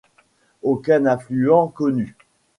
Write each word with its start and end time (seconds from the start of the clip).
Aucun 0.63 1.05
affluent 1.05 1.67
connu. 1.67 2.15